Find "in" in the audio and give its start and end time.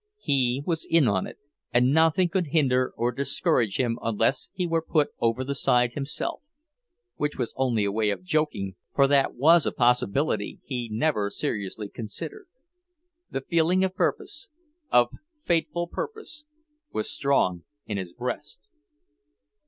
0.89-1.07, 17.85-17.97